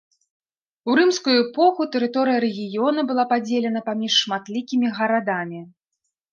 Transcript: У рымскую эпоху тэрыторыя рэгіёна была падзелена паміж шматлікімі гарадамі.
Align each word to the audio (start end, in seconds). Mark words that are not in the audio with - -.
У 0.89 0.95
рымскую 0.99 1.33
эпоху 1.43 1.81
тэрыторыя 1.97 2.39
рэгіёна 2.47 3.01
была 3.13 3.27
падзелена 3.35 3.79
паміж 3.93 4.13
шматлікімі 4.25 4.87
гарадамі. 5.01 5.61